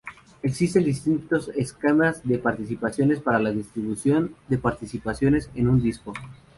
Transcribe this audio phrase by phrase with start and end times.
[0.41, 6.11] Existen distintos esquemas de particiones para la distribución de particiones en un disco.